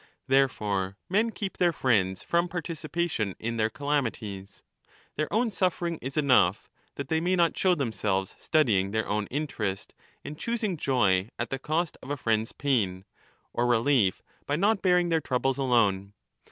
Therefore 0.25 0.97
men 1.09 1.29
keep 1.31 1.57
their 1.59 1.71
friends 1.71 2.23
from 2.23 2.47
participation 2.47 3.35
in 3.37 3.57
their 3.57 3.69
calamities; 3.69 4.63
their 5.15 5.31
own 5.31 5.51
suffering 5.51 5.99
is 6.01 6.17
enough, 6.17 6.71
that 6.95 7.07
they 7.09 7.21
may 7.21 7.33
1246^ 7.35 7.37
not 7.37 7.55
show 7.59 7.75
themselves 7.75 8.35
studying 8.39 8.89
their 8.89 9.07
own 9.07 9.27
interest, 9.27 9.93
and 10.25 10.39
choosing 10.39 10.75
joy 10.75 11.29
at 11.37 11.51
the 11.51 11.59
cost 11.59 11.97
of 12.01 12.09
a 12.09 12.17
friend's 12.17 12.51
pain, 12.51 13.05
or 13.53 13.67
relief 13.67 14.23
by 14.47 14.55
not 14.55 14.81
bearing 14.81 15.09
their 15.09 15.21
troubles 15.21 15.59
alone. 15.59 16.13